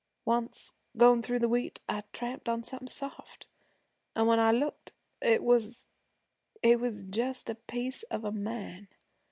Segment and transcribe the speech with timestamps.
[0.25, 3.45] Once, goin' through the wheat, I tramped on something soft,
[4.15, 5.85] an' when I looked, it was
[6.63, 8.87] it was just a piece of a man.